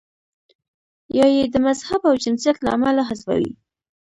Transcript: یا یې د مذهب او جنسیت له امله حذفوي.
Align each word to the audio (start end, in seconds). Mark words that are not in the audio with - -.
یا 1.17 1.25
یې 1.35 1.43
د 1.53 1.55
مذهب 1.65 2.01
او 2.09 2.15
جنسیت 2.23 2.57
له 2.61 2.69
امله 2.75 3.01
حذفوي. 3.09 3.51